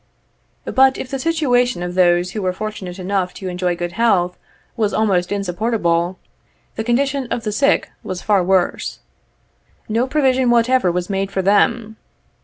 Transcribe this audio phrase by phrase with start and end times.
[0.65, 4.35] But, if the situation of those who were fortunate enough to enjoy good health
[4.75, 6.17] was almost insupportable,
[6.75, 9.01] the condition of the sick was far worse.
[9.87, 11.97] No provision whatever was made for them.